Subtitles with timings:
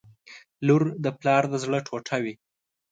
[0.65, 2.33] •لور د پلار د زړه ټوټه وي.